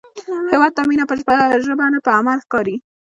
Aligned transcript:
هیواد 0.51 0.71
ته 0.75 0.81
مینه 0.89 1.05
په 1.09 1.13
ژبه 1.65 1.85
نه، 1.93 1.99
په 2.05 2.11
عمل 2.17 2.37
ښکارېږي 2.45 2.77